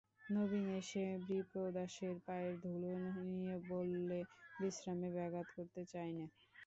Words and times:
নবীন 0.29 0.67
এসে 0.79 1.03
বিপ্রদাসের 1.27 2.15
পায়ের 2.25 2.53
ধুলো 2.63 2.91
নিয়ে 3.27 3.55
বললে, 3.71 4.19
বিশ্রামে 4.59 5.09
ব্যাঘাত 5.15 5.47
করতে 5.57 5.81
চাই 5.91 6.09
নে। 6.17 6.25